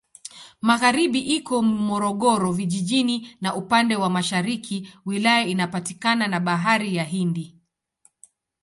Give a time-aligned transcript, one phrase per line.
[0.61, 7.55] Magharibi iko Morogoro Vijijini na upande wa mashariki wilaya inapakana na Bahari ya Hindi.